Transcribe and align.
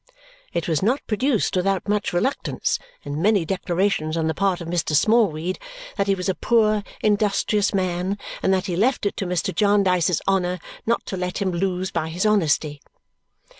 It 0.51 0.67
was 0.67 0.81
not 0.81 1.05
produced 1.05 1.55
without 1.55 1.87
much 1.87 2.11
reluctance 2.11 2.79
and 3.05 3.21
many 3.21 3.45
declarations 3.45 4.17
on 4.17 4.25
the 4.25 4.33
part 4.33 4.59
of 4.59 4.67
Mr. 4.67 4.95
Smallweed 4.95 5.59
that 5.95 6.07
he 6.07 6.15
was 6.15 6.27
a 6.27 6.33
poor 6.33 6.83
industrious 7.03 7.71
man 7.71 8.17
and 8.41 8.51
that 8.51 8.65
he 8.65 8.75
left 8.75 9.05
it 9.05 9.15
to 9.17 9.27
Mr. 9.27 9.53
Jarndyce's 9.53 10.23
honour 10.27 10.57
not 10.87 11.05
to 11.05 11.17
let 11.17 11.37
him 11.39 11.51
lose 11.51 11.91
by 11.91 12.09
his 12.09 12.25
honesty. 12.25 12.81